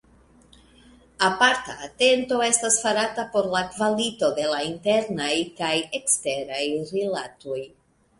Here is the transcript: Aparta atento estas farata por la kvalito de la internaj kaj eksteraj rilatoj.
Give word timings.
Aparta 1.25 1.73
atento 1.87 2.39
estas 2.45 2.77
farata 2.85 3.25
por 3.35 3.49
la 3.55 3.61
kvalito 3.75 4.29
de 4.39 4.47
la 4.53 4.63
internaj 4.69 5.29
kaj 5.61 5.71
eksteraj 6.01 6.63
rilatoj. 6.95 7.61